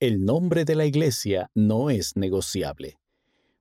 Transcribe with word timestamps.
El 0.00 0.24
nombre 0.24 0.64
de 0.64 0.76
la 0.76 0.86
iglesia 0.86 1.50
no 1.54 1.90
es 1.90 2.16
negociable. 2.16 2.98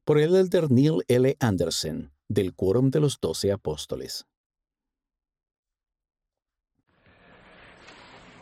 Por 0.05 0.19
el 0.19 0.37
elder 0.37 0.71
Neil 0.71 1.03
L. 1.09 1.35
Anderson, 1.37 2.13
del 2.29 2.55
Quórum 2.55 2.91
de 2.91 3.01
los 3.01 3.19
Doce 3.19 3.51
Apóstoles. 3.51 4.25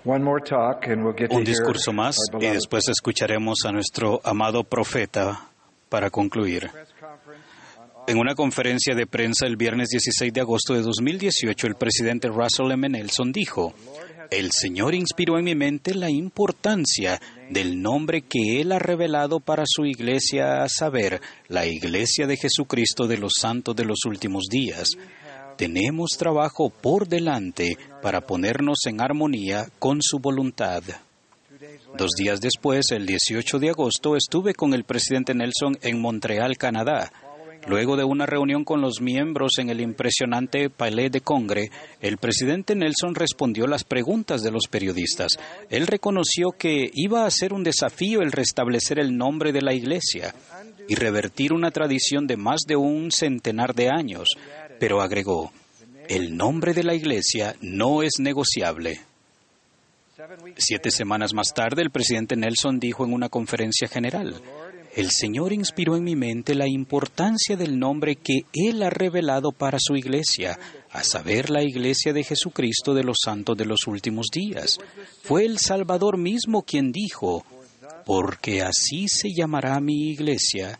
Un 0.05 1.43
discurso 1.43 1.91
más 1.91 2.18
y 2.39 2.45
después 2.45 2.88
escucharemos 2.88 3.65
a 3.65 3.71
nuestro 3.71 4.21
amado 4.23 4.64
profeta 4.64 5.50
para 5.89 6.11
concluir. 6.11 6.70
En 8.07 8.17
una 8.17 8.35
conferencia 8.35 8.95
de 8.95 9.05
prensa 9.05 9.45
el 9.45 9.57
viernes 9.57 9.89
16 9.89 10.31
de 10.31 10.39
agosto 10.39 10.73
de 10.73 10.81
2018, 10.81 11.67
el 11.67 11.75
presidente 11.75 12.29
Russell 12.29 12.71
M. 12.71 12.87
Nelson 12.87 13.33
dijo, 13.33 13.73
el 14.31 14.51
Señor 14.53 14.95
inspiró 14.95 15.37
en 15.37 15.43
mi 15.43 15.55
mente 15.55 15.93
la 15.93 16.09
importancia 16.09 17.20
del 17.49 17.81
nombre 17.81 18.21
que 18.21 18.62
Él 18.62 18.71
ha 18.71 18.79
revelado 18.79 19.41
para 19.41 19.65
su 19.67 19.85
iglesia, 19.85 20.63
a 20.63 20.70
saber, 20.70 21.20
la 21.49 21.65
iglesia 21.65 22.27
de 22.27 22.38
Jesucristo 22.38 23.07
de 23.07 23.17
los 23.17 23.34
santos 23.41 23.75
de 23.75 23.84
los 23.84 24.05
últimos 24.05 24.45
días. 24.49 24.91
Tenemos 25.57 26.12
trabajo 26.17 26.70
por 26.70 27.09
delante 27.09 27.77
para 28.01 28.21
ponernos 28.21 28.85
en 28.85 29.01
armonía 29.01 29.67
con 29.79 30.01
su 30.01 30.20
voluntad. 30.20 30.81
Dos 31.98 32.12
días 32.17 32.39
después, 32.39 32.85
el 32.91 33.05
18 33.05 33.59
de 33.59 33.70
agosto, 33.70 34.15
estuve 34.15 34.53
con 34.53 34.73
el 34.73 34.85
presidente 34.85 35.34
Nelson 35.34 35.77
en 35.81 35.99
Montreal, 35.99 36.55
Canadá. 36.57 37.12
Luego 37.67 37.98
de 37.98 38.05
una 38.05 38.26
reunión 38.26 38.63
con 38.63 38.80
los 38.80 39.02
miembros 39.02 39.57
en 39.57 39.70
el 39.70 39.81
impresionante 39.81 40.70
Palais 40.70 41.12
de 41.12 41.20
Congre, 41.20 41.70
el 41.99 42.17
presidente 42.17 42.76
Nelson 42.76 43.13
respondió 43.13 43.67
las 43.67 43.84
preguntas 43.84 44.41
de 44.41 44.52
los 44.52 44.67
periodistas. 44.70 45.34
Él 45.70 45.85
reconoció 45.85 46.52
que 46.57 46.90
iba 46.93 47.26
a 47.26 47.31
ser 47.31 47.52
un 47.52 47.63
desafío 47.63 48.21
el 48.21 48.31
restablecer 48.31 48.99
el 48.99 49.17
nombre 49.17 49.52
de 49.52 49.62
la 49.62 49.73
Iglesia 49.73 50.34
y 50.88 50.95
revertir 50.95 51.51
una 51.51 51.70
tradición 51.71 52.26
de 52.26 52.38
más 52.38 52.62
de 52.65 52.77
un 52.77 53.12
centenar 53.12 53.76
de 53.76 53.90
años, 53.90 54.29
pero 54.79 55.01
agregó, 55.01 55.51
el 56.07 56.38
nombre 56.38 56.73
de 56.73 56.84
la 56.84 56.95
Iglesia 56.95 57.54
no 57.60 58.01
es 58.01 58.13
negociable. 58.20 59.01
Siete 60.57 60.90
semanas 60.90 61.34
más 61.34 61.54
tarde, 61.54 61.82
el 61.82 61.91
presidente 61.91 62.35
Nelson 62.35 62.79
dijo 62.79 63.05
en 63.05 63.13
una 63.13 63.29
conferencia 63.29 63.88
general, 63.88 64.41
el 64.97 65.12
Señor 65.12 65.53
inspiró 65.53 65.95
en 65.95 66.03
mi 66.03 66.16
mente 66.16 66.56
la 66.56 66.67
importancia 66.67 67.56
del 67.56 67.78
nombre 67.78 68.16
que 68.16 68.45
Él 68.51 68.81
ha 68.81 68.90
revelado 68.90 69.51
para 69.51 69.78
su 69.79 69.95
iglesia, 69.95 70.57
a 70.89 71.03
saber, 71.03 71.51
la 71.51 71.62
iglesia 71.62 72.13
de 72.13 72.23
Jesucristo 72.23 72.95
de 72.95 73.03
los 73.03 73.17
santos 73.23 73.56
de 73.56 73.66
los 73.66 73.85
últimos 73.85 74.25
días. 74.34 74.79
Fue 75.22 75.45
el 75.45 75.59
Salvador 75.59 76.17
mismo 76.17 76.63
quien 76.63 76.91
dijo, 76.91 77.45
porque 78.07 78.63
así 78.63 79.06
se 79.07 79.29
llamará 79.31 79.79
mi 79.79 80.09
iglesia. 80.09 80.79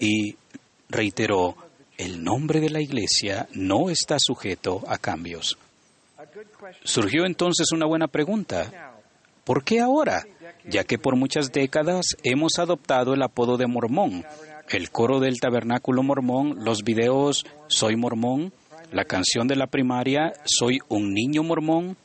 Y 0.00 0.34
reiteró, 0.88 1.54
el 1.98 2.24
nombre 2.24 2.60
de 2.60 2.70
la 2.70 2.80
iglesia 2.80 3.46
no 3.52 3.90
está 3.90 4.16
sujeto 4.18 4.82
a 4.88 4.96
cambios. 4.96 5.58
Surgió 6.82 7.26
entonces 7.26 7.72
una 7.72 7.84
buena 7.84 8.08
pregunta. 8.08 9.01
¿Por 9.44 9.64
qué 9.64 9.80
ahora? 9.80 10.24
ya 10.64 10.84
que 10.84 10.98
por 10.98 11.16
muchas 11.16 11.52
décadas 11.52 12.06
hemos 12.22 12.58
adoptado 12.58 13.14
el 13.14 13.22
apodo 13.22 13.56
de 13.56 13.66
mormón. 13.66 14.24
El 14.68 14.90
coro 14.90 15.20
del 15.20 15.40
tabernáculo 15.40 16.02
mormón, 16.02 16.64
los 16.64 16.82
videos 16.82 17.44
Soy 17.66 17.96
mormón, 17.96 18.52
la 18.92 19.04
canción 19.04 19.48
de 19.48 19.56
la 19.56 19.66
primaria 19.66 20.32
Soy 20.44 20.78
un 20.88 21.12
niño 21.12 21.42
mormón. 21.42 21.96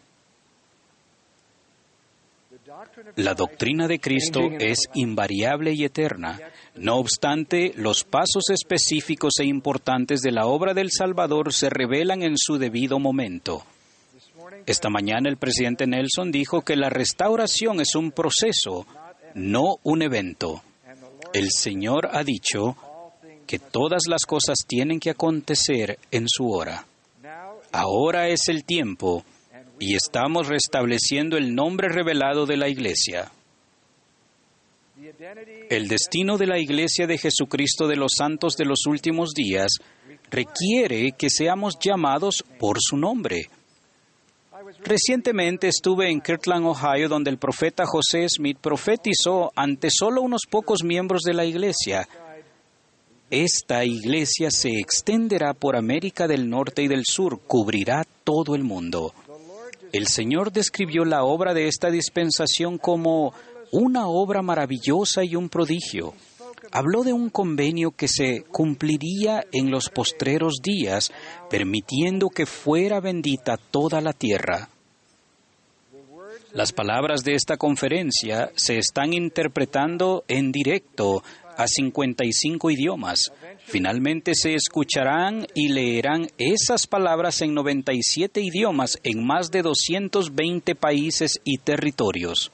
La 3.16 3.34
doctrina 3.34 3.88
de 3.88 4.00
Cristo 4.00 4.40
es 4.60 4.80
invariable 4.94 5.74
y 5.74 5.84
eterna. 5.84 6.40
No 6.76 6.98
obstante, 6.98 7.74
los 7.76 8.04
pasos 8.04 8.50
específicos 8.50 9.34
e 9.40 9.46
importantes 9.46 10.22
de 10.22 10.32
la 10.32 10.46
obra 10.46 10.74
del 10.74 10.92
Salvador 10.92 11.54
se 11.54 11.70
revelan 11.70 12.22
en 12.22 12.36
su 12.38 12.58
debido 12.58 13.00
momento. 13.00 13.64
Esta 14.68 14.90
mañana 14.90 15.30
el 15.30 15.38
presidente 15.38 15.88
Nelson 15.88 16.30
dijo 16.30 16.62
que 16.62 16.76
la 16.76 16.90
restauración 16.90 17.80
es 17.80 17.96
un 17.96 18.12
proceso, 18.12 18.86
no 19.34 19.78
un 19.84 20.02
evento. 20.02 20.62
El 21.34 21.52
Señor 21.52 22.10
ha 22.12 22.22
dicho 22.24 22.76
que 23.48 23.60
todas 23.60 24.04
las 24.10 24.26
cosas 24.26 24.58
tienen 24.68 25.00
que 25.00 25.12
acontecer 25.12 25.98
en 26.12 26.26
su 26.28 26.52
hora. 26.52 26.86
Ahora 27.72 28.28
es 28.28 28.50
el 28.50 28.66
tiempo 28.66 29.24
y 29.80 29.96
estamos 29.96 30.50
restableciendo 30.50 31.38
el 31.38 31.56
nombre 31.56 31.88
revelado 31.88 32.46
de 32.46 32.58
la 32.58 32.68
Iglesia. 32.68 33.32
El 35.70 35.88
destino 35.88 36.38
de 36.38 36.48
la 36.48 36.60
Iglesia 36.60 37.08
de 37.08 37.18
Jesucristo 37.18 37.88
de 37.88 37.96
los 37.96 38.12
Santos 38.18 38.58
de 38.58 38.66
los 38.66 38.86
últimos 38.86 39.34
días 39.34 39.78
requiere 40.30 41.14
que 41.14 41.30
seamos 41.30 41.78
llamados 41.80 42.44
por 42.60 42.80
su 42.82 42.98
nombre. 42.98 43.50
Recientemente 44.84 45.68
estuve 45.68 46.10
en 46.10 46.22
Kirtland, 46.22 46.66
Ohio, 46.66 47.10
donde 47.10 47.30
el 47.30 47.38
profeta 47.38 47.86
José 47.86 48.28
Smith 48.30 48.58
profetizó 48.60 49.52
ante 49.56 49.90
solo 49.92 50.22
unos 50.22 50.44
pocos 50.50 50.84
miembros 50.84 51.22
de 51.22 51.34
la 51.34 51.46
iglesia. 51.46 52.08
Esta 53.30 53.84
iglesia 53.84 54.50
se 54.50 54.70
extenderá 54.70 55.54
por 55.54 55.76
América 55.76 56.28
del 56.28 56.50
Norte 56.50 56.82
y 56.82 56.88
del 56.88 57.04
Sur, 57.06 57.42
cubrirá 57.46 58.06
todo 58.24 58.56
el 58.56 58.64
mundo. 58.64 59.14
El 59.92 60.08
Señor 60.08 60.52
describió 60.52 61.06
la 61.06 61.24
obra 61.24 61.54
de 61.54 61.68
esta 61.68 61.90
dispensación 61.90 62.78
como 62.78 63.34
una 63.72 64.08
obra 64.08 64.42
maravillosa 64.42 65.24
y 65.24 65.36
un 65.36 65.50
prodigio 65.50 66.14
habló 66.72 67.04
de 67.04 67.14
un 67.14 67.30
convenio 67.30 67.92
que 67.92 68.08
se 68.08 68.44
cumpliría 68.44 69.46
en 69.52 69.72
los 69.72 69.90
postreros 69.90 70.56
días, 70.62 71.12
permitiendo 71.50 72.30
que 72.30 72.46
fuera 72.46 73.00
bendita 73.00 73.58
toda 73.58 74.02
la 74.02 74.14
tierra. 74.14 74.70
Las 76.54 76.72
palabras 76.72 77.24
de 77.24 77.36
esta 77.36 77.58
conferencia 77.58 78.52
se 78.56 78.78
están 78.78 79.14
interpretando 79.14 80.24
en 80.28 80.52
directo 80.52 81.24
a 81.58 81.68
55 81.68 82.72
idiomas. 82.72 83.32
Finalmente 83.66 84.32
se 84.34 84.54
escucharán 84.54 85.48
y 85.54 85.70
leerán 85.70 86.28
esas 86.38 86.88
palabras 86.88 87.42
en 87.42 87.54
97 87.54 88.42
idiomas 88.42 89.00
en 89.04 89.26
más 89.26 89.52
de 89.52 89.64
220 89.64 90.76
países 90.76 91.42
y 91.44 91.58
territorios. 91.58 92.52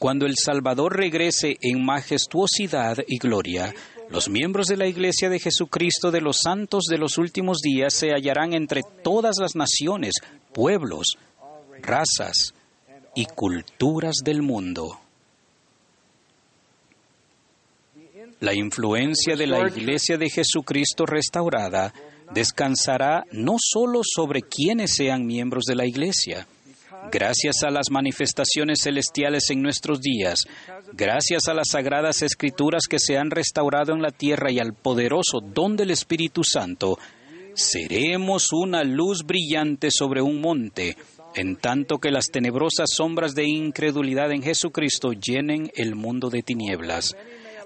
Cuando 0.00 0.24
el 0.24 0.32
Salvador 0.42 0.96
regrese 0.96 1.58
en 1.60 1.84
majestuosidad 1.84 2.96
y 3.06 3.18
gloria, 3.18 3.74
los 4.08 4.30
miembros 4.30 4.66
de 4.68 4.78
la 4.78 4.86
Iglesia 4.86 5.28
de 5.28 5.38
Jesucristo 5.38 6.10
de 6.10 6.22
los 6.22 6.38
santos 6.42 6.84
de 6.84 6.96
los 6.96 7.18
últimos 7.18 7.58
días 7.58 7.92
se 7.92 8.12
hallarán 8.12 8.54
entre 8.54 8.80
todas 9.04 9.36
las 9.38 9.54
naciones, 9.56 10.14
pueblos, 10.54 11.18
razas 11.82 12.54
y 13.14 13.26
culturas 13.26 14.14
del 14.24 14.40
mundo. 14.40 14.98
La 18.40 18.54
influencia 18.54 19.36
de 19.36 19.46
la 19.46 19.68
Iglesia 19.68 20.16
de 20.16 20.30
Jesucristo 20.30 21.04
restaurada 21.04 21.92
descansará 22.32 23.24
no 23.32 23.56
solo 23.58 24.00
sobre 24.02 24.40
quienes 24.40 24.94
sean 24.94 25.26
miembros 25.26 25.64
de 25.64 25.74
la 25.74 25.84
Iglesia, 25.84 26.46
Gracias 27.10 27.62
a 27.64 27.70
las 27.70 27.90
manifestaciones 27.90 28.82
celestiales 28.82 29.50
en 29.50 29.62
nuestros 29.62 30.00
días, 30.00 30.46
gracias 30.92 31.48
a 31.48 31.54
las 31.54 31.68
sagradas 31.70 32.22
escrituras 32.22 32.82
que 32.88 32.98
se 32.98 33.16
han 33.16 33.30
restaurado 33.30 33.92
en 33.92 34.02
la 34.02 34.10
tierra 34.10 34.52
y 34.52 34.58
al 34.58 34.74
poderoso 34.74 35.40
don 35.40 35.76
del 35.76 35.90
Espíritu 35.90 36.42
Santo, 36.44 36.98
seremos 37.54 38.52
una 38.52 38.84
luz 38.84 39.24
brillante 39.24 39.90
sobre 39.90 40.22
un 40.22 40.40
monte, 40.40 40.96
en 41.34 41.56
tanto 41.56 41.98
que 41.98 42.10
las 42.10 42.26
tenebrosas 42.26 42.90
sombras 42.94 43.34
de 43.34 43.48
incredulidad 43.48 44.30
en 44.32 44.42
Jesucristo 44.42 45.12
llenen 45.12 45.70
el 45.74 45.94
mundo 45.94 46.30
de 46.30 46.42
tinieblas. 46.42 47.16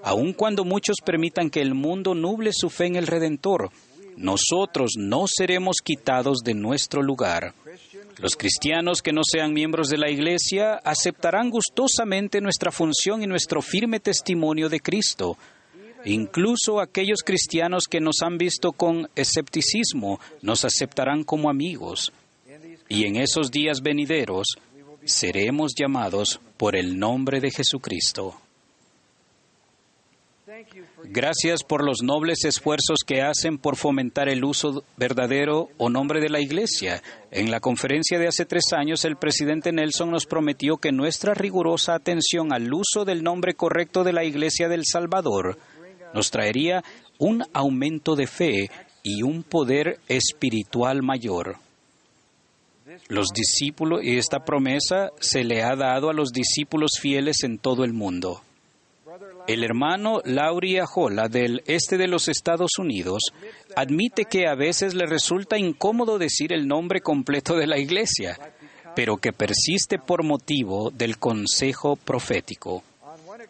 Aun 0.03 0.33
cuando 0.35 0.65
muchos 0.65 0.97
permitan 1.05 1.51
que 1.51 1.61
el 1.61 1.75
mundo 1.75 2.15
nuble 2.15 2.51
su 2.53 2.71
fe 2.71 2.87
en 2.87 2.97
el 2.97 3.07
Redentor, 3.07 3.71
nosotros 4.17 4.93
no 4.97 5.25
seremos 5.27 5.77
quitados 5.83 6.39
de 6.45 6.55
nuestro 6.55 7.03
lugar. 7.03 7.55
Los 8.19 8.37
cristianos 8.37 9.03
que 9.03 9.13
no 9.13 9.23
sean 9.25 9.53
miembros 9.53 9.89
de 9.89 9.99
la 9.99 10.11
Iglesia 10.11 10.75
aceptarán 10.85 11.51
gustosamente 11.51 12.41
nuestra 12.41 12.71
función 12.71 13.23
y 13.23 13.27
nuestro 13.27 13.61
firme 13.61 14.01
testimonio 14.01 14.69
de 14.69 14.81
Cristo. 14.81 15.37
Incluso 16.05 16.81
aquellos 16.81 17.23
cristianos 17.25 17.89
que 17.89 18.01
nos 18.01 18.17
han 18.23 18.39
visto 18.39 18.73
con 18.73 19.09
escepticismo 19.17 20.21
nos 20.43 20.65
aceptarán 20.65 21.25
como 21.25 21.51
amigos. 21.51 22.13
Y 22.89 23.05
en 23.05 23.17
esos 23.17 23.51
días 23.51 23.81
venideros 23.83 24.47
seremos 25.05 25.75
llamados 25.75 26.41
por 26.57 26.77
el 26.77 26.99
nombre 26.99 27.41
de 27.41 27.51
Jesucristo. 27.51 28.41
Gracias 31.05 31.63
por 31.63 31.85
los 31.85 32.03
nobles 32.03 32.45
esfuerzos 32.45 32.99
que 33.07 33.23
hacen 33.23 33.59
por 33.59 33.77
fomentar 33.77 34.29
el 34.29 34.45
uso 34.45 34.85
verdadero 34.97 35.69
o 35.77 35.91
nombre 35.91 36.21
de 36.21 36.31
la 36.31 36.41
Iglesia. 36.41 37.03
En 37.31 37.51
la 37.51 37.61
conferencia 37.61 38.19
de 38.19 38.27
hace 38.27 38.47
tres 38.47 38.73
años, 38.73 39.05
el 39.05 39.17
presidente 39.17 39.73
Nelson 39.73 40.11
nos 40.11 40.27
prometió 40.27 40.77
que 40.79 40.93
nuestra 40.93 41.35
rigurosa 41.35 41.95
atención 41.95 42.53
al 42.53 42.73
uso 42.73 43.05
del 43.05 43.23
nombre 43.23 43.55
correcto 43.55 44.05
de 44.05 44.13
la 44.13 44.25
Iglesia 44.25 44.69
del 44.69 44.85
Salvador 44.85 45.59
nos 46.15 46.31
traería 46.31 46.83
un 47.19 47.45
aumento 47.53 48.15
de 48.15 48.27
fe 48.27 48.71
y 49.03 49.23
un 49.23 49.43
poder 49.43 49.99
espiritual 50.09 51.03
mayor. 51.03 51.57
Los 53.09 53.29
discípulos 53.35 54.03
y 54.05 54.17
esta 54.17 54.45
promesa 54.45 55.11
se 55.19 55.43
le 55.43 55.63
ha 55.63 55.75
dado 55.75 56.09
a 56.09 56.15
los 56.15 56.31
discípulos 56.31 56.93
fieles 57.01 57.43
en 57.43 57.59
todo 57.59 57.85
el 57.85 57.93
mundo. 57.93 58.43
El 59.47 59.63
hermano 59.63 60.21
Laurie 60.25 60.81
Ajola 60.81 61.29
del 61.29 61.63
este 61.67 61.99
de 61.99 62.09
los 62.09 62.29
Estados 62.29 62.79
Unidos 62.79 63.23
admite 63.77 64.25
que 64.25 64.47
a 64.47 64.55
veces 64.55 64.95
le 64.95 65.07
resulta 65.07 65.59
incómodo 65.59 66.19
decir 66.19 66.53
el 66.53 66.67
nombre 66.67 67.03
completo 67.03 67.55
de 67.55 67.67
la 67.67 67.79
iglesia, 67.79 68.39
pero 68.97 69.19
que 69.19 69.33
persiste 69.33 69.99
por 69.99 70.25
motivo 70.25 70.91
del 70.91 71.19
consejo 71.19 71.97
profético. 71.97 72.83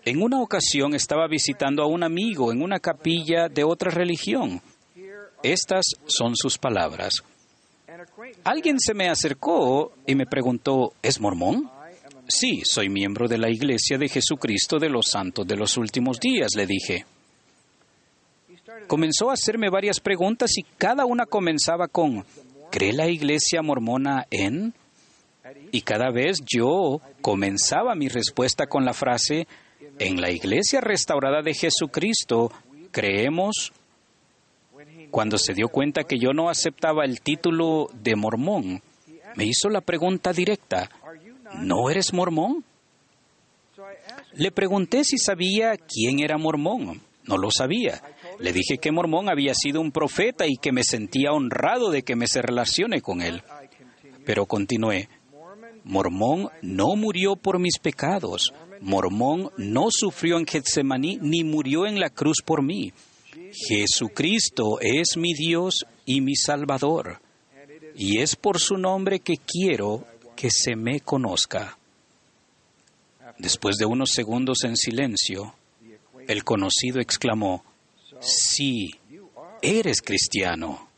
En 0.04 0.20
una 0.20 0.40
ocasión 0.40 0.94
estaba 0.94 1.28
visitando 1.28 1.82
a 1.82 1.86
un 1.86 2.02
amigo 2.02 2.52
en 2.52 2.62
una 2.62 2.80
capilla 2.80 3.48
de 3.48 3.62
otra 3.62 3.90
religión. 3.90 4.60
Estas 5.42 5.84
son 6.06 6.34
sus 6.34 6.58
palabras. 6.58 7.22
Alguien 8.42 8.80
se 8.80 8.94
me 8.94 9.08
acercó 9.08 9.92
y 10.06 10.14
me 10.14 10.26
preguntó, 10.26 10.92
¿es 11.02 11.20
mormón? 11.20 11.70
Sí, 12.26 12.62
soy 12.64 12.88
miembro 12.88 13.28
de 13.28 13.38
la 13.38 13.50
Iglesia 13.50 13.98
de 13.98 14.08
Jesucristo 14.08 14.78
de 14.78 14.88
los 14.88 15.06
Santos 15.06 15.46
de 15.46 15.56
los 15.56 15.76
Últimos 15.76 16.18
Días, 16.18 16.52
le 16.56 16.66
dije. 16.66 17.04
Comenzó 18.86 19.30
a 19.30 19.34
hacerme 19.34 19.68
varias 19.68 20.00
preguntas 20.00 20.50
y 20.56 20.62
cada 20.78 21.04
una 21.04 21.26
comenzaba 21.26 21.86
con, 21.86 22.24
¿cree 22.70 22.92
la 22.92 23.08
Iglesia 23.08 23.62
mormona 23.62 24.26
en? 24.30 24.72
Y 25.70 25.82
cada 25.82 26.10
vez 26.10 26.38
yo 26.46 27.00
comenzaba 27.20 27.94
mi 27.94 28.08
respuesta 28.08 28.66
con 28.66 28.84
la 28.84 28.94
frase, 28.94 29.46
en 29.98 30.20
la 30.20 30.30
Iglesia 30.30 30.80
restaurada 30.80 31.42
de 31.42 31.54
Jesucristo 31.54 32.50
creemos. 32.90 33.72
Cuando 35.10 35.38
se 35.38 35.52
dio 35.52 35.68
cuenta 35.68 36.04
que 36.04 36.18
yo 36.18 36.32
no 36.32 36.48
aceptaba 36.48 37.04
el 37.04 37.20
título 37.20 37.88
de 37.92 38.16
mormón, 38.16 38.82
me 39.36 39.44
hizo 39.44 39.68
la 39.68 39.80
pregunta 39.80 40.32
directa, 40.32 40.90
¿no 41.60 41.90
eres 41.90 42.12
mormón? 42.12 42.64
Le 44.34 44.50
pregunté 44.50 45.04
si 45.04 45.18
sabía 45.18 45.76
quién 45.76 46.20
era 46.20 46.38
mormón. 46.38 47.00
No 47.26 47.38
lo 47.38 47.50
sabía. 47.50 48.02
Le 48.38 48.52
dije 48.52 48.78
que 48.78 48.92
mormón 48.92 49.30
había 49.30 49.54
sido 49.54 49.80
un 49.80 49.92
profeta 49.92 50.46
y 50.46 50.56
que 50.56 50.72
me 50.72 50.84
sentía 50.84 51.32
honrado 51.32 51.90
de 51.90 52.02
que 52.02 52.16
me 52.16 52.26
se 52.26 52.42
relacione 52.42 53.00
con 53.00 53.22
él. 53.22 53.42
Pero 54.24 54.46
continué. 54.46 55.08
Mormón 55.84 56.48
no 56.62 56.96
murió 56.96 57.36
por 57.36 57.58
mis 57.58 57.78
pecados. 57.78 58.52
Mormón 58.80 59.50
no 59.56 59.86
sufrió 59.90 60.38
en 60.38 60.46
Getsemaní 60.46 61.18
ni 61.20 61.44
murió 61.44 61.86
en 61.86 62.00
la 62.00 62.10
cruz 62.10 62.38
por 62.44 62.62
mí. 62.62 62.92
Jesucristo 63.52 64.78
es 64.80 65.16
mi 65.16 65.32
Dios 65.34 65.86
y 66.04 66.20
mi 66.20 66.36
Salvador. 66.36 67.20
Y 67.96 68.18
es 68.18 68.34
por 68.36 68.58
su 68.58 68.76
nombre 68.76 69.20
que 69.20 69.36
quiero 69.36 70.04
que 70.36 70.48
se 70.50 70.76
me 70.76 71.00
conozca. 71.00 71.78
Después 73.38 73.76
de 73.76 73.86
unos 73.86 74.10
segundos 74.10 74.64
en 74.64 74.76
silencio, 74.76 75.54
el 76.28 76.44
conocido 76.44 77.00
exclamó, 77.00 77.64
sí, 78.20 78.90
eres 79.60 80.00
cristiano. 80.02 80.88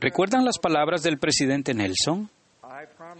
¿Recuerdan 0.00 0.44
las 0.44 0.58
palabras 0.58 1.02
del 1.02 1.18
presidente 1.18 1.74
Nelson? 1.74 2.30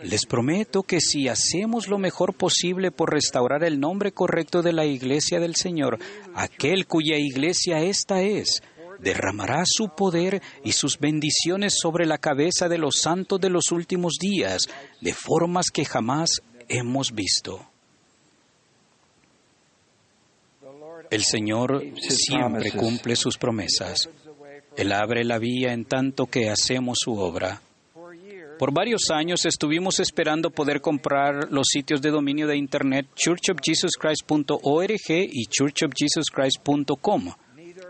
Les 0.02 0.26
prometo 0.26 0.82
que 0.82 1.00
si 1.00 1.28
hacemos 1.28 1.88
lo 1.88 1.98
mejor 1.98 2.34
posible 2.34 2.90
por 2.90 3.12
restaurar 3.12 3.64
el 3.64 3.78
nombre 3.78 4.12
correcto 4.12 4.62
de 4.62 4.72
la 4.72 4.84
iglesia 4.84 5.40
del 5.40 5.54
Señor, 5.54 5.98
aquel 6.34 6.86
cuya 6.86 7.16
iglesia 7.16 7.80
esta 7.80 8.20
es, 8.20 8.62
derramará 8.98 9.64
su 9.66 9.88
poder 9.88 10.42
y 10.64 10.72
sus 10.72 10.98
bendiciones 10.98 11.74
sobre 11.80 12.06
la 12.06 12.18
cabeza 12.18 12.68
de 12.68 12.78
los 12.78 13.00
santos 13.00 13.40
de 13.40 13.50
los 13.50 13.72
últimos 13.72 14.14
días, 14.20 14.68
de 15.00 15.12
formas 15.14 15.66
que 15.72 15.84
jamás 15.84 16.42
hemos 16.68 17.12
visto. 17.12 17.66
El 21.10 21.22
Señor 21.22 21.84
siempre 22.00 22.72
cumple 22.72 23.14
sus 23.16 23.36
promesas. 23.38 24.08
Él 24.76 24.92
abre 24.92 25.24
la 25.24 25.38
vía 25.38 25.72
en 25.72 25.84
tanto 25.84 26.26
que 26.26 26.50
hacemos 26.50 26.98
su 27.00 27.16
obra. 27.16 27.60
Por 28.58 28.72
varios 28.72 29.10
años 29.12 29.44
estuvimos 29.46 30.00
esperando 30.00 30.50
poder 30.50 30.80
comprar 30.80 31.50
los 31.50 31.66
sitios 31.70 32.00
de 32.00 32.10
dominio 32.10 32.46
de 32.46 32.56
Internet 32.56 33.06
churchofjesuschrist.org 33.14 35.08
y 35.08 35.46
churchofjesuschrist.com 35.46 37.34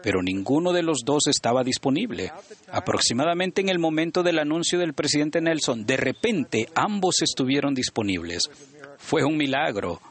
pero 0.05 0.23
ninguno 0.23 0.75
de 0.75 0.83
los 0.83 0.99
dos 1.03 1.29
estaba 1.29 1.65
disponible. 1.65 2.31
Aproximadamente 2.71 3.63
en 3.63 3.71
el 3.71 3.79
momento 3.79 4.23
del 4.23 4.39
anuncio 4.39 4.79
del 4.79 4.93
presidente 4.93 5.41
Nelson, 5.41 5.87
de 5.87 5.97
repente 5.97 6.69
ambos 6.75 7.23
estuvieron 7.23 7.73
disponibles. 7.75 8.51
Fue 8.99 9.25
un 9.25 9.39
milagro. 9.39 10.03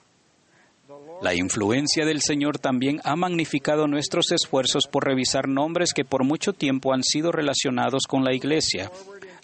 La 1.21 1.35
influencia 1.35 2.07
del 2.07 2.21
Señor 2.21 2.57
también 2.57 3.01
ha 3.03 3.15
magnificado 3.15 3.85
nuestros 3.85 4.31
esfuerzos 4.31 4.87
por 4.91 5.05
revisar 5.05 5.47
nombres 5.47 5.93
que 5.93 6.03
por 6.03 6.23
mucho 6.23 6.53
tiempo 6.53 6.91
han 6.91 7.03
sido 7.03 7.31
relacionados 7.31 8.07
con 8.09 8.23
la 8.23 8.33
Iglesia. 8.33 8.89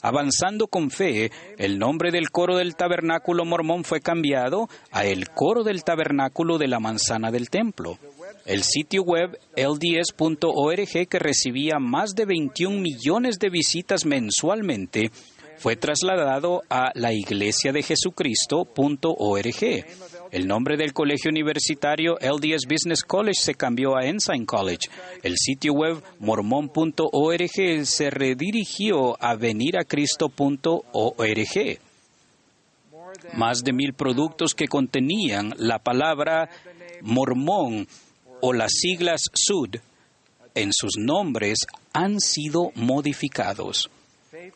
Avanzando 0.02 0.66
con 0.66 0.90
fe, 0.90 1.30
el 1.60 1.78
nombre 1.78 2.10
del 2.10 2.32
coro 2.32 2.58
del 2.58 2.76
tabernáculo 2.76 3.46
mormón 3.46 3.84
fue 3.84 4.00
cambiado 4.00 4.68
a 4.92 5.06
el 5.06 5.30
coro 5.30 5.64
del 5.64 5.84
tabernáculo 5.84 6.58
de 6.58 6.68
la 6.68 6.80
manzana 6.80 7.30
del 7.30 7.52
templo. 7.52 8.00
El 8.46 8.64
sitio 8.64 9.04
web 9.04 9.38
lds.org, 9.56 11.08
que 11.08 11.20
recibía 11.20 11.80
más 11.80 12.16
de 12.16 12.26
21 12.26 12.80
millones 12.80 13.38
de 13.40 13.50
visitas 13.50 14.06
mensualmente, 14.06 15.12
fue 15.60 15.76
trasladado 15.76 16.64
a 16.70 16.92
la 16.96 17.14
Iglesia 17.14 17.74
de 17.74 17.84
Jesucristo.org. 17.84 19.86
El 20.32 20.48
nombre 20.48 20.78
del 20.78 20.94
colegio 20.94 21.30
universitario 21.30 22.16
LDS 22.22 22.66
Business 22.66 23.04
College 23.04 23.42
se 23.42 23.56
cambió 23.56 23.98
a 23.98 24.06
Ensign 24.06 24.46
College. 24.46 24.88
El 25.22 25.36
sitio 25.38 25.74
web 25.74 26.02
mormon.org 26.20 27.86
se 27.86 28.10
redirigió 28.10 29.22
a 29.22 29.36
veniracristo.org. 29.36 31.80
Más 33.34 33.64
de 33.64 33.74
mil 33.74 33.94
productos 33.94 34.56
que 34.56 34.68
contenían 34.68 35.54
la 35.58 35.80
palabra 35.80 36.50
mormón 37.02 37.88
o 38.42 38.54
las 38.54 38.72
siglas 38.74 39.22
SUD 39.34 39.78
en 40.56 40.72
sus 40.74 40.98
nombres 40.98 41.60
han 41.94 42.20
sido 42.20 42.72
modificados. 42.76 43.90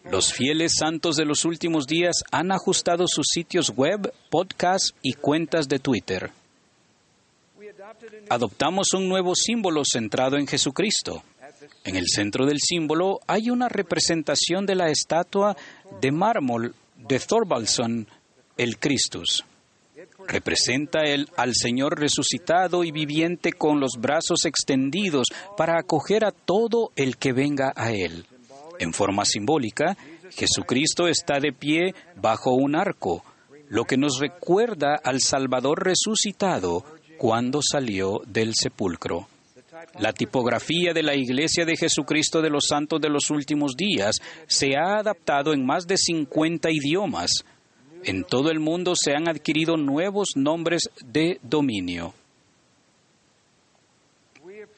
Los 0.10 0.34
fieles 0.34 0.74
santos 0.78 1.16
de 1.16 1.26
los 1.26 1.46
últimos 1.46 1.88
días 1.88 2.24
han 2.32 2.52
ajustado 2.52 3.06
sus 3.08 3.28
sitios 3.32 3.70
web, 3.70 4.14
podcasts 4.30 4.94
y 5.02 5.14
cuentas 5.14 5.68
de 5.68 5.80
Twitter. 5.80 6.32
Adoptamos 8.30 8.94
un 8.94 9.08
nuevo 9.08 9.36
símbolo 9.36 9.84
centrado 9.86 10.38
en 10.38 10.48
Jesucristo. 10.48 11.24
En 11.84 11.96
el 11.96 12.08
centro 12.08 12.46
del 12.46 12.60
símbolo 12.60 13.20
hay 13.28 13.50
una 13.50 13.70
representación 13.70 14.66
de 14.66 14.76
la 14.76 14.90
estatua 14.90 15.56
de 16.02 16.12
mármol 16.12 16.76
de 16.98 17.20
Thorvaldson, 17.20 18.08
el 18.58 18.78
Christus 18.78 19.44
representa 20.28 21.02
el, 21.02 21.30
al 21.36 21.54
Señor 21.56 22.00
resucitado 22.00 22.84
y 22.84 22.92
viviente 22.92 23.54
con 23.54 23.80
los 23.80 23.94
brazos 24.00 24.46
extendidos 24.46 25.28
para 25.58 25.80
acoger 25.80 26.26
a 26.26 26.32
todo 26.32 26.92
el 26.96 27.18
que 27.18 27.34
venga 27.34 27.74
a 27.76 27.92
Él. 27.92 28.26
En 28.80 28.94
forma 28.94 29.26
simbólica, 29.26 29.98
Jesucristo 30.32 31.08
está 31.08 31.40
de 31.40 31.54
pie 31.54 31.94
bajo 32.16 32.54
un 32.54 32.76
arco, 32.76 33.24
lo 33.70 33.86
que 33.86 33.98
nos 33.98 34.20
recuerda 34.20 35.00
al 35.04 35.20
Salvador 35.22 35.84
resucitado 35.84 36.84
cuando 37.18 37.62
salió 37.62 38.22
del 38.26 38.54
sepulcro. 38.56 39.28
La 40.00 40.14
tipografía 40.14 40.94
de 40.94 41.04
la 41.04 41.16
Iglesia 41.16 41.66
de 41.66 41.76
Jesucristo 41.76 42.42
de 42.42 42.50
los 42.50 42.66
Santos 42.68 43.00
de 43.02 43.10
los 43.10 43.30
Últimos 43.30 43.76
Días 43.76 44.16
se 44.48 44.76
ha 44.76 45.00
adaptado 45.00 45.54
en 45.54 45.66
más 45.66 45.86
de 45.86 45.98
50 45.98 46.70
idiomas, 46.72 47.32
en 48.04 48.24
todo 48.24 48.50
el 48.52 48.60
mundo 48.60 48.94
se 48.96 49.14
han 49.14 49.28
adquirido 49.28 49.78
nuevos 49.78 50.30
nombres 50.36 50.90
de 51.06 51.40
dominio. 51.42 52.14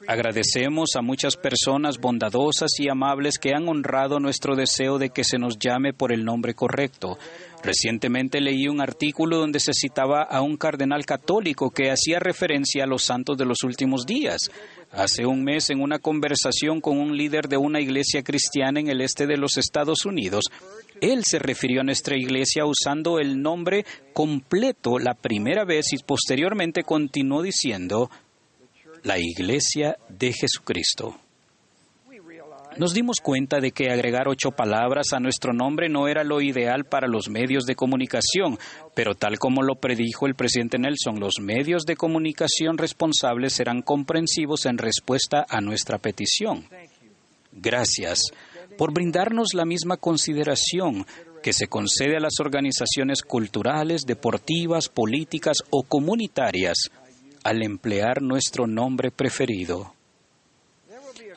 Agradecemos 0.08 0.92
a 0.96 1.02
muchas 1.02 1.36
personas 1.36 1.98
bondadosas 2.00 2.72
y 2.80 2.90
amables 2.90 3.40
que 3.40 3.54
han 3.56 3.68
honrado 3.68 4.20
nuestro 4.20 4.56
deseo 4.56 5.00
de 5.00 5.10
que 5.10 5.24
se 5.24 5.40
nos 5.40 5.58
llame 5.58 5.94
por 5.94 6.14
el 6.14 6.24
nombre 6.24 6.54
correcto. 6.54 7.18
Recientemente 7.64 8.40
leí 8.42 8.68
un 8.68 8.82
artículo 8.82 9.40
donde 9.40 9.60
se 9.60 9.74
citaba 9.74 10.22
a 10.22 10.42
un 10.42 10.58
cardenal 10.58 11.06
católico 11.06 11.72
que 11.72 11.90
hacía 11.90 12.20
referencia 12.20 12.84
a 12.84 12.88
los 12.88 13.04
santos 13.04 13.38
de 13.38 13.46
los 13.46 13.64
últimos 13.64 14.06
días. 14.06 14.52
Hace 14.92 15.26
un 15.26 15.44
mes, 15.44 15.72
en 15.72 15.82
una 15.82 15.98
conversación 15.98 16.80
con 16.82 17.00
un 17.00 17.18
líder 17.18 17.48
de 17.48 17.58
una 17.58 17.82
iglesia 17.82 18.24
cristiana 18.24 18.80
en 18.80 18.90
el 18.90 19.02
este 19.02 19.26
de 19.26 19.38
los 19.38 19.58
Estados 19.58 20.06
Unidos, 20.06 20.44
él 21.02 21.24
se 21.24 21.40
refirió 21.40 21.82
a 21.82 21.84
nuestra 21.84 22.18
iglesia 22.18 22.66
usando 22.66 23.20
el 23.20 23.42
nombre 23.42 23.86
completo 24.14 24.98
la 25.00 25.14
primera 25.14 25.66
vez 25.66 25.94
y 25.94 25.98
posteriormente 26.04 26.84
continuó 26.84 27.42
diciendo 27.42 28.10
la 29.04 29.20
iglesia 29.20 29.98
de 30.10 30.34
Jesucristo. 30.34 31.20
Nos 32.78 32.94
dimos 32.94 33.22
cuenta 33.22 33.62
de 33.62 33.72
que 33.72 33.90
agregar 33.90 34.28
ocho 34.28 34.52
palabras 34.52 35.14
a 35.14 35.22
nuestro 35.22 35.54
nombre 35.54 35.88
no 35.88 36.10
era 36.10 36.26
lo 36.26 36.42
ideal 36.42 36.84
para 36.84 37.08
los 37.08 37.30
medios 37.30 37.66
de 37.66 37.76
comunicación, 37.76 38.60
pero 38.94 39.16
tal 39.16 39.40
como 39.40 39.64
lo 39.64 39.76
predijo 39.76 40.28
el 40.28 40.36
presidente 40.36 40.78
Nelson, 40.78 41.18
los 41.18 41.36
medios 41.40 41.84
de 41.84 41.96
comunicación 41.96 42.78
responsables 42.78 43.54
serán 43.54 43.82
comprensivos 43.82 44.66
en 44.66 44.78
respuesta 44.78 45.46
a 45.48 45.62
nuestra 45.62 46.00
petición. 46.00 46.66
Gracias 47.54 48.20
por 48.78 48.94
brindarnos 48.94 49.54
la 49.54 49.66
misma 49.66 49.98
consideración 49.98 51.06
que 51.42 51.54
se 51.54 51.68
concede 51.68 52.18
a 52.18 52.20
las 52.20 52.40
organizaciones 52.40 53.22
culturales, 53.22 54.02
deportivas, 54.06 54.90
políticas 54.90 55.58
o 55.70 55.84
comunitarias 55.84 56.90
al 57.44 57.62
emplear 57.62 58.22
nuestro 58.22 58.66
nombre 58.66 59.12
preferido. 59.12 59.94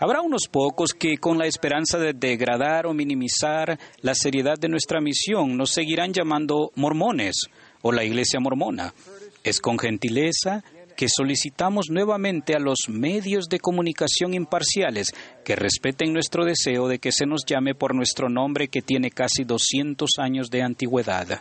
Habrá 0.01 0.21
unos 0.23 0.49
pocos 0.51 0.95
que, 0.95 1.19
con 1.19 1.39
la 1.39 1.47
esperanza 1.47 1.99
de 1.99 2.13
degradar 2.13 2.87
o 2.87 2.95
minimizar 2.95 3.79
la 4.01 4.15
seriedad 4.15 4.57
de 4.59 4.69
nuestra 4.69 5.01
misión, 5.01 5.57
nos 5.57 5.71
seguirán 5.71 6.13
llamando 6.13 6.71
mormones 6.77 7.47
o 7.83 7.93
la 7.93 8.05
iglesia 8.05 8.39
mormona. 8.41 8.95
Es 9.43 9.61
con 9.61 9.79
gentileza 9.79 10.63
que 10.99 11.07
solicitamos 11.09 11.91
nuevamente 11.91 12.57
a 12.57 12.59
los 12.59 12.89
medios 12.89 13.49
de 13.49 13.61
comunicación 13.61 14.35
imparciales 14.35 15.15
que 15.45 15.55
respeten 15.55 16.13
nuestro 16.13 16.45
deseo 16.45 16.89
de 16.89 16.99
que 16.99 17.13
se 17.13 17.25
nos 17.25 17.45
llame 17.47 17.77
por 17.77 17.95
nuestro 17.95 18.29
nombre 18.29 18.67
que 18.67 18.83
tiene 18.83 19.13
casi 19.13 19.45
200 19.45 20.11
años 20.19 20.51
de 20.51 20.63
antigüedad. 20.63 21.41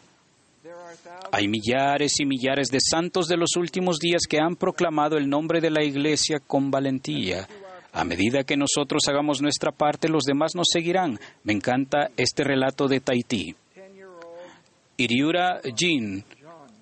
Hay 1.31 1.47
millares 1.47 2.19
y 2.19 2.25
millares 2.27 2.69
de 2.69 2.77
santos 2.79 3.27
de 3.27 3.37
los 3.37 3.55
últimos 3.57 3.97
días 3.97 4.21
que 4.29 4.39
han 4.39 4.55
proclamado 4.55 5.17
el 5.17 5.27
nombre 5.27 5.59
de 5.59 5.71
la 5.71 5.83
Iglesia 5.83 6.37
con 6.45 6.69
valentía 6.69 7.47
a 7.93 8.03
medida 8.03 8.43
que 8.43 8.57
nosotros 8.57 9.01
hagamos 9.09 9.41
nuestra 9.41 9.71
parte, 9.71 10.07
los 10.07 10.23
demás 10.25 10.53
nos 10.53 10.67
seguirán. 10.71 11.19
Me 11.43 11.53
encanta 11.53 12.11
este 12.15 12.43
relato 12.43 12.87
de 12.87 12.99
Tahití. 12.99 13.55
Iriura 14.97 15.61
Jean, 15.75 16.23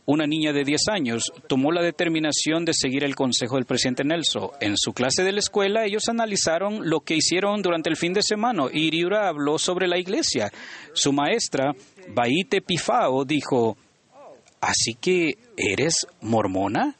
una 0.05 0.25
niña 0.27 0.53
de 0.53 0.63
10 0.63 0.87
años, 0.89 1.31
tomó 1.47 1.71
la 1.71 1.81
determinación 1.81 2.65
de 2.65 2.73
seguir 2.73 3.03
el 3.03 3.15
consejo 3.15 3.55
del 3.55 3.65
presidente 3.65 4.03
Nelson. 4.03 4.51
En 4.59 4.77
su 4.77 4.93
clase 4.93 5.23
de 5.23 5.31
la 5.31 5.39
escuela, 5.39 5.85
ellos 5.85 6.07
analizaron 6.09 6.89
lo 6.89 7.01
que 7.01 7.15
hicieron 7.15 7.61
durante 7.61 7.89
el 7.89 7.97
fin 7.97 8.13
de 8.13 8.21
semana. 8.21 8.65
Iriura 8.71 9.27
habló 9.27 9.57
sobre 9.57 9.87
la 9.87 9.97
iglesia. 9.97 10.51
Su 10.93 11.11
maestra, 11.11 11.73
Baite 12.13 12.61
Pifao, 12.61 13.25
dijo, 13.25 13.77
¿Así 14.61 14.95
que 14.99 15.37
eres 15.57 16.07
mormona? 16.21 16.95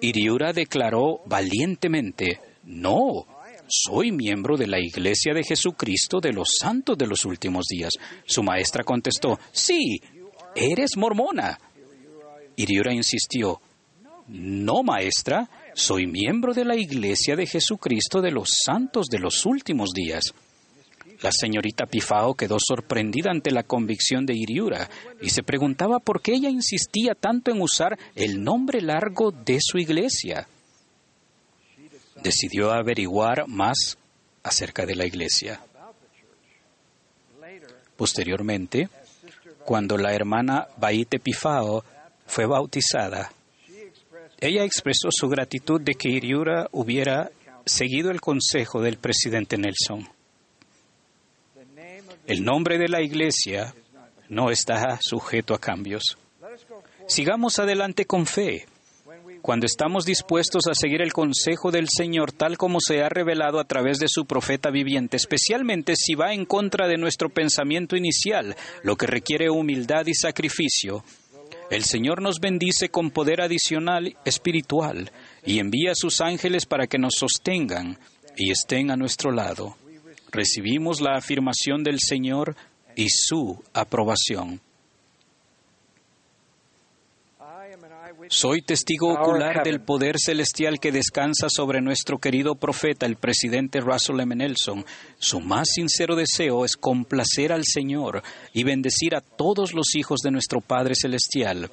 Iriura 0.00 0.52
declaró 0.52 1.20
valientemente, 1.26 2.38
no, 2.64 3.26
soy 3.66 4.12
miembro 4.12 4.56
de 4.56 4.66
la 4.66 4.78
Iglesia 4.78 5.32
de 5.32 5.42
Jesucristo 5.42 6.20
de 6.20 6.32
los 6.32 6.48
Santos 6.60 6.98
de 6.98 7.06
los 7.06 7.24
Últimos 7.24 7.64
Días. 7.66 7.92
Su 8.26 8.42
maestra 8.42 8.84
contestó, 8.84 9.38
sí, 9.50 10.00
eres 10.54 10.96
mormona. 10.96 11.58
Iriura 12.56 12.92
insistió, 12.92 13.60
no, 14.28 14.82
maestra, 14.82 15.48
soy 15.74 16.06
miembro 16.06 16.54
de 16.54 16.64
la 16.64 16.76
Iglesia 16.76 17.36
de 17.36 17.46
Jesucristo 17.46 18.20
de 18.20 18.30
los 18.30 18.48
Santos 18.64 19.06
de 19.06 19.18
los 19.18 19.44
Últimos 19.44 19.90
Días. 19.90 20.32
La 21.20 21.30
señorita 21.32 21.86
Pifao 21.86 22.34
quedó 22.34 22.56
sorprendida 22.58 23.30
ante 23.30 23.50
la 23.50 23.62
convicción 23.62 24.26
de 24.26 24.34
Iriura 24.34 24.88
y 25.22 25.30
se 25.30 25.42
preguntaba 25.42 25.98
por 25.98 26.20
qué 26.20 26.34
ella 26.34 26.50
insistía 26.50 27.14
tanto 27.14 27.50
en 27.50 27.60
usar 27.60 27.98
el 28.14 28.42
nombre 28.42 28.80
largo 28.80 29.30
de 29.30 29.58
su 29.60 29.78
iglesia 29.78 30.48
decidió 32.24 32.72
averiguar 32.72 33.46
más 33.46 33.98
acerca 34.42 34.86
de 34.86 34.96
la 34.96 35.06
iglesia. 35.06 35.60
Posteriormente, 37.96 38.88
cuando 39.64 39.96
la 39.96 40.12
hermana 40.14 40.66
Baite 40.78 41.20
Pifao 41.20 41.84
fue 42.26 42.46
bautizada, 42.46 43.30
ella 44.40 44.64
expresó 44.64 45.08
su 45.10 45.28
gratitud 45.28 45.80
de 45.80 45.94
que 45.94 46.10
Iriura 46.10 46.68
hubiera 46.72 47.30
seguido 47.64 48.10
el 48.10 48.20
consejo 48.20 48.82
del 48.82 48.98
presidente 48.98 49.56
Nelson. 49.56 50.08
El 52.26 52.44
nombre 52.44 52.78
de 52.78 52.88
la 52.88 53.02
iglesia 53.02 53.74
no 54.28 54.50
está 54.50 54.98
sujeto 55.00 55.54
a 55.54 55.58
cambios. 55.58 56.18
Sigamos 57.06 57.58
adelante 57.58 58.06
con 58.06 58.26
fe 58.26 58.66
cuando 59.42 59.66
estamos 59.66 60.06
dispuestos 60.06 60.66
a 60.68 60.74
seguir 60.74 61.02
el 61.02 61.12
consejo 61.12 61.70
del 61.70 61.86
Señor 61.94 62.32
tal 62.32 62.56
como 62.56 62.78
se 62.80 63.02
ha 63.02 63.10
revelado 63.10 63.60
a 63.60 63.64
través 63.64 63.98
de 63.98 64.08
su 64.08 64.24
profeta 64.24 64.70
viviente, 64.70 65.18
especialmente 65.18 65.96
si 65.96 66.14
va 66.14 66.32
en 66.32 66.46
contra 66.46 66.88
de 66.88 66.96
nuestro 66.96 67.28
pensamiento 67.28 67.94
inicial, 67.94 68.56
lo 68.82 68.96
que 68.96 69.06
requiere 69.06 69.50
humildad 69.50 70.06
y 70.06 70.14
sacrificio, 70.14 71.04
el 71.70 71.84
Señor 71.84 72.22
nos 72.22 72.40
bendice 72.40 72.88
con 72.88 73.10
poder 73.10 73.40
adicional 73.40 74.16
espiritual 74.24 75.10
y 75.44 75.58
envía 75.58 75.92
a 75.92 75.96
sus 75.96 76.20
ángeles 76.20 76.66
para 76.66 76.86
que 76.86 76.98
nos 76.98 77.14
sostengan 77.18 77.98
y 78.36 78.50
estén 78.50 78.90
a 78.90 78.96
nuestro 78.96 79.30
lado. 79.30 79.76
Recibimos 80.30 81.00
la 81.00 81.16
afirmación 81.16 81.84
del 81.84 81.98
Señor 82.00 82.56
y 82.96 83.06
su 83.08 83.62
aprobación. 83.72 84.60
Soy 88.28 88.62
testigo 88.62 89.12
ocular 89.12 89.62
del 89.62 89.80
poder 89.80 90.16
celestial 90.18 90.78
que 90.80 90.92
descansa 90.92 91.48
sobre 91.48 91.80
nuestro 91.80 92.18
querido 92.18 92.54
profeta, 92.54 93.06
el 93.06 93.16
presidente 93.16 93.80
Russell 93.80 94.20
M. 94.20 94.34
Nelson. 94.34 94.84
Su 95.18 95.40
más 95.40 95.68
sincero 95.74 96.16
deseo 96.16 96.64
es 96.64 96.76
complacer 96.76 97.52
al 97.52 97.64
Señor 97.64 98.22
y 98.52 98.64
bendecir 98.64 99.14
a 99.14 99.20
todos 99.20 99.74
los 99.74 99.94
hijos 99.94 100.20
de 100.20 100.30
nuestro 100.30 100.60
Padre 100.60 100.94
Celestial. 100.94 101.70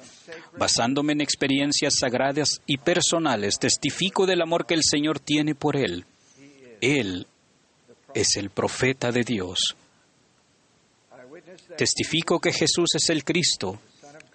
Basándome 0.58 1.12
en 1.12 1.20
experiencias 1.20 1.94
sagradas 1.98 2.60
y 2.66 2.78
personales, 2.78 3.58
testifico 3.58 4.26
del 4.26 4.42
amor 4.42 4.66
que 4.66 4.74
el 4.74 4.82
Señor 4.82 5.20
tiene 5.20 5.54
por 5.54 5.76
él. 5.76 6.04
Él 6.80 7.26
es 8.14 8.36
el 8.36 8.50
profeta 8.50 9.10
de 9.12 9.22
Dios. 9.22 9.76
Testifico 11.76 12.40
que 12.40 12.52
Jesús 12.52 12.90
es 12.94 13.08
el 13.10 13.24
Cristo, 13.24 13.80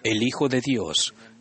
el 0.02 0.22
Hijo 0.22 0.48
de 0.48 0.60
Dios 0.60 1.14